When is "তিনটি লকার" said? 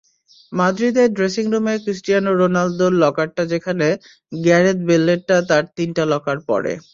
5.77-6.37